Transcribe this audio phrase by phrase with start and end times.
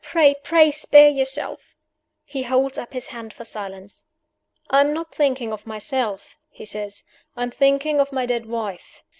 [0.03, 1.75] Pray, pray spare yourself"
[2.25, 4.03] He holds up his hand for silence.
[4.67, 7.03] "I am not thinking of myself," he says.
[7.37, 9.03] "I am thinking of my dead wife.